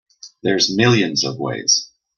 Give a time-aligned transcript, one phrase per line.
[0.41, 1.91] There's millions of ways.